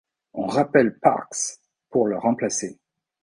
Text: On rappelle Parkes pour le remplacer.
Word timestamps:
On 0.33 0.47
rappelle 0.47 0.97
Parkes 0.97 1.59
pour 1.91 2.07
le 2.07 2.17
remplacer. 2.17 2.79